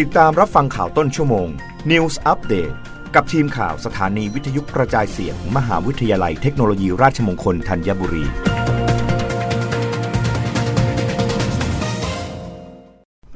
[0.00, 1.48] ติดตามรับฟังข่าวต้นชั่วโมง
[1.90, 2.74] News Update
[3.14, 8.24] กับทีมข่าวสถานีวิทยุกระจายเสียงมมหาวิทยาลัยเทคโนโลยีราชมงคลธัญบุรี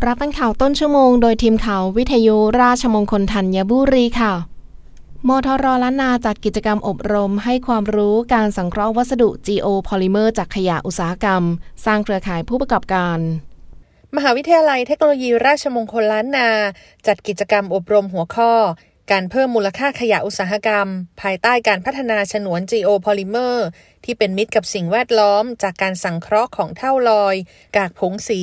[0.07, 4.33] รับฟังข่าวต้นชั่วโมง โดยทีมข่าววิทยุราชมงคลธัญบุรีค่ะ
[5.29, 11.43] มทรล้านนาจัดกิจกรรมอบรมให้ความรู้การสังเคราะห์วัสดุ GO Polymer จากขยะอุตสาหกรรม
[11.85, 13.21] สร้างเครือข่ายผู้ประกอบการ
[14.15, 16.51] มหาวิทยาลัยเทคโนโลยีราชมงคลล้านนา
[17.07, 18.53] จัดกิจกรรมอบรมหัวข้อ
[19.13, 20.87] การเพิ่มมูลค่าขยะอุตสาหกรรม
[21.21, 23.57] ภายใต้การพัฒนาฉนวน GO Polymer
[24.05, 27.37] ที่เป็นมิตรกับสิ่งแวดล้อม จากการสังเคราะห์ของเท่าลอย
[27.77, 28.41] กากผงสี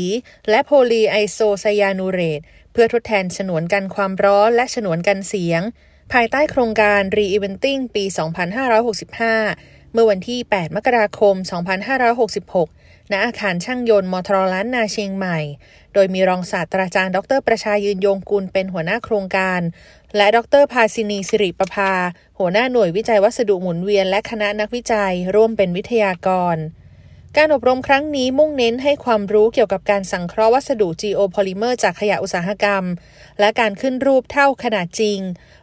[0.49, 2.41] และโพลีไอโซไซยานูเรต
[2.71, 5.61] เพื่อทดแทนฉนวนกันความร้อนและฉนวนกันเสียง
[6.13, 11.35] ภายใต้โครงการ Re-Eventing ปี 2565 เมื่อวันที่ 8 มกราคม
[12.63, 15.39] 2566 ณ อาคารช่างยนต์มอทรล้านนาเชียงใหม่
[15.93, 19.61] โดยมีรองศาสตราจารย์ ดร ประชายืนยงกุลเป็นหัวหน้าโครงการ
[20.15, 21.91] และดรภาสินีสิริประภา
[22.39, 26.55] หัวหน้าหน่วยวิจัยวัสดุหมุนเวียน และคณะนักวิจัยร่วมเป็นวิทยากร
[27.37, 32.83] การอบรมครั้งนี้มุ่งเน้นให้ความรู้เกี่ยวกับการสังเคราะห์วัสดุ geopolymer จากขยะอุตสาหกรรม
[33.39, 35.19] และการขึ้นรูปเท่าขนาดจริง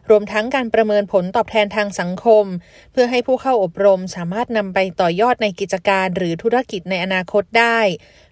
[0.09, 2.45] รวมทั้งการประเมินผลตอบแทนทางสังคม
[2.91, 7.79] เพื่อให้ผู้เข้าอบรมสามารถนำไปต่อยอดในกิจการหรือธุรกิจในอนาคตได้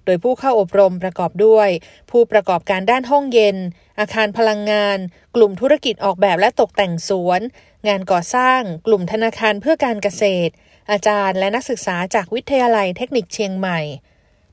[0.06, 1.70] โดยผู้เข้าอบรมประกอบด้วย
[2.12, 3.58] ผู้ประกอบการด้านห้องเย็น
[4.00, 4.98] อาคารพลังงาน
[5.36, 7.42] กลุ่มธุรกิจออกแบบและตกแต่งสวน
[7.88, 10.54] งานก่อสร้าง กลุ่มธนาคารเพื่อการเกษตร
[10.92, 13.80] อาจารย์และนักศึกษาจากวิทยาลัยเทคนิคเชียงใหม่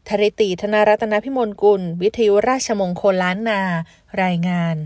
[0.09, 3.61] ธริตีธนารัตนพิมลกุล วิทยุราชมงคลล้านนา
[4.23, 4.77] รายงาน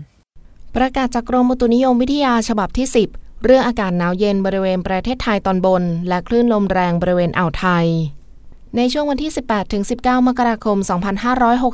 [0.75, 7.87] ประกาศจากกรมอุตุนิยมวิทยาฉบับที่ 10 เรื่องอากาศหนาวเย็นบริเวณประเทศไทยตอนบน และคลื่นลมแรงบริเวณอ่าวไทย
[8.77, 9.31] ในช่วงวันที่
[9.77, 10.77] 18-19 มกราคม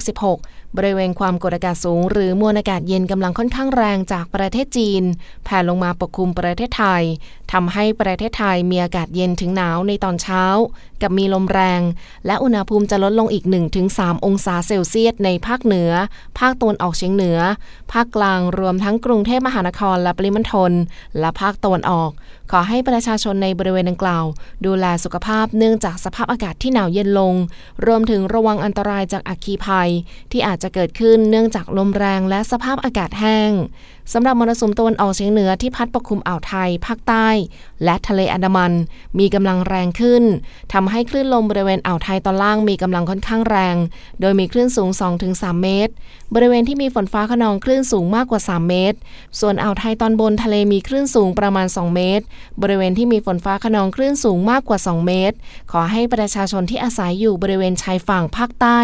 [0.09, 5.03] 2566 บริเวณความกดอากาศสูง หรือมวลอากาศเย็นกำลังค่อนข้างแรงจากประเทศจีน
[5.45, 7.03] แผ่ลงมาปกคลุมประเทศไทย
[7.53, 10.44] ทำให้ประเทศไทยมีอากาศเย็นถึงหนาวในตอนเช้า
[11.01, 11.81] กับมีลมแรง
[12.25, 13.46] และอุณหภูมิจะลดลงอีก
[13.85, 15.91] 1-3 องศาเซลเซียสในภาคเหนือ
[16.40, 17.40] ภาคตะวันออกเฉียงเหนือ
[17.94, 20.72] ภาคกลางรวมทั้งกรุงเทพมหานครและปริมณฑล
[21.19, 22.12] และภาคตะวันออก
[22.51, 24.25] ขอให้ประชาชนในบริเวณดังกล่าว
[24.66, 27.34] ดูแลสุขภาพเนื่องจากสภาพอากาศที่หนาวเย็นลง
[27.85, 29.90] รวมถึงระวังอันตรายจากอัคคีภัย
[30.31, 33.51] ที่อาจจะเกิดขึ้นเนื่องจากลมแรงและสภาพอากาศแห้ง
[34.13, 37.28] สำหรับมรสุมตะวันออกเฉียงเหนือที่พัดปกคลุมอ่าวไทย ภาคใต้
[37.84, 38.73] และทะเลอันดามัน
[39.19, 40.23] มีกำลังแรงขึ้น
[40.73, 43.75] ทำให้คลื่นลมบริเวณอ่าวไทยตอนล่างมีกำลังค่อนข้างแรง
[44.22, 44.90] โดยมีคลื่นสูง
[45.25, 45.94] 2-3 เมตร
[46.35, 48.97] บริเวณที่มีฝนฟ้าขนองคลื่นสูงมากกว่า 3 เมตร
[49.40, 52.25] ส่วนอ่าวไทยตอนบนทะเลมีคลื่นสูงประมาณ 2 เมตร
[52.62, 55.35] บริเวณที่มีฝนฟ้าขนองคลื่นสูงมากกว่า 2 เมตร
[55.72, 58.79] ขอให้ประชาชนที่อาศัยอยู่บริเวณชายฝั่งภาคใต้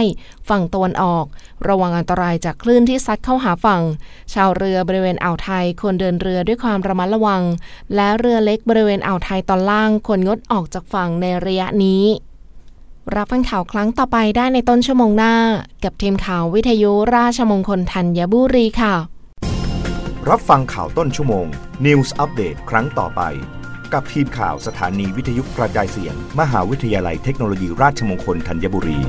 [0.49, 1.25] ฝั่งตะวันออก
[1.67, 3.81] ระวังอันตรายจากคลื่นที่ซัดเข้าหาฝั่ง
[4.33, 7.43] ชาวเรือบริเวณณอ่าวไทยควรเดินเรือด้วยความระมัดระวัง
[7.95, 12.03] และเรือเล็กบริเวณอ่าวไทยตอนล่างควรงดออกจากฝั่งในระยะนี้
[13.15, 15.35] รับฟังข่าวครั้งต่อไปได้ในต้นชั่วโมงหน้า
[15.83, 18.95] กับทีมข่าววิทยุราชมงคลธัญบุรีค่ะ
[20.29, 21.45] รับฟังข่าวต้นชั่วโมง
[21.85, 23.21] News อัปเดตครั้งต่อไป
[23.93, 28.99] กับทีมข่าวสถานีวิทยุกระจายเสียง มหาวิทยาลัยเทคโนโลยีราชมงคลธัญบุรี